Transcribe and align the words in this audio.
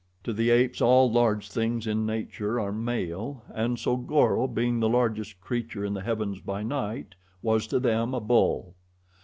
To 0.23 0.33
the 0.33 0.49
apes 0.49 0.81
all 0.81 1.11
large 1.11 1.47
things 1.51 1.85
in 1.85 2.07
nature 2.07 2.59
are 2.59 2.71
male, 2.71 3.43
and 3.53 3.77
so 3.77 3.95
Goro, 3.97 4.47
being 4.47 4.79
the 4.79 4.89
largest 4.89 5.39
creature 5.39 5.85
in 5.85 5.93
the 5.93 6.01
heavens 6.01 6.39
by 6.39 6.63
night, 6.63 7.13
was, 7.43 7.67
to 7.67 7.79
them, 7.79 8.15
a 8.15 8.19
bull. 8.19 8.73